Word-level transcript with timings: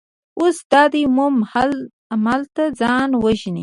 اوس 0.39 0.57
دا 0.71 0.83
دی 0.93 1.03
مومو 1.15 1.47
هم 1.51 1.71
هملته 2.23 2.63
ځان 2.79 3.09
وژني. 3.23 3.59